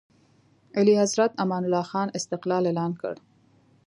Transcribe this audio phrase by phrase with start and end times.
[0.77, 3.13] اعلیحضرت امان الله خان استقلال اعلان کړ.